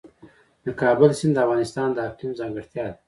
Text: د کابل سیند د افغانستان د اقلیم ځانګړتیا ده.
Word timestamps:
د 0.63 0.67
کابل 0.81 1.09
سیند 1.19 1.33
د 1.35 1.39
افغانستان 1.45 1.87
د 1.93 1.97
اقلیم 2.07 2.31
ځانګړتیا 2.39 2.81
ده. 2.87 2.93